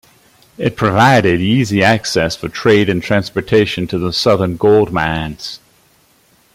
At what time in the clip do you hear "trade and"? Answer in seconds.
2.49-3.03